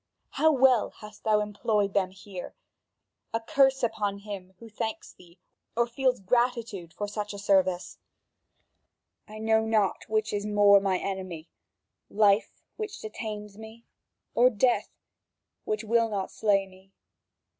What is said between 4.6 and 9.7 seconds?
thanks thee or feels gratitude for such a service! I know